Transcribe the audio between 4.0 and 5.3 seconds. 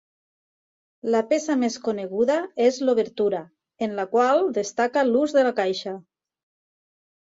la qual destaca